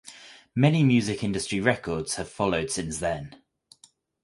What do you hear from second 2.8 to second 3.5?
then.